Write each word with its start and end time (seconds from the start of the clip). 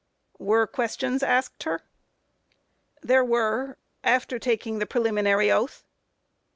Q. 0.37 0.45
Were 0.47 0.65
questions 0.65 1.21
asked 1.21 1.61
her? 1.61 1.75
A. 1.75 3.05
There 3.05 3.23
were, 3.23 3.77
after 4.03 4.39
taking 4.39 4.79
the 4.79 4.87
preliminary 4.87 5.51
oath. 5.51 5.83